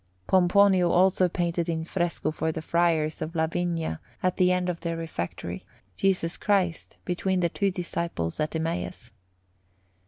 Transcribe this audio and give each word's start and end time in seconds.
Pomponio 0.27 0.89
also 0.89 1.29
painted 1.29 1.69
in 1.69 1.83
fresco 1.85 2.31
for 2.31 2.51
the 2.51 2.63
Friars 2.63 3.21
of 3.21 3.35
La 3.35 3.45
Vigna, 3.45 3.99
at 4.23 4.37
the 4.37 4.51
end 4.51 4.67
of 4.67 4.79
their 4.79 4.97
refectory, 4.97 5.63
Jesus 5.95 6.37
Christ 6.37 6.97
between 7.05 7.39
the 7.41 7.49
two 7.49 7.69
disciples 7.69 8.39
at 8.39 8.55
Emmaus. 8.55 9.11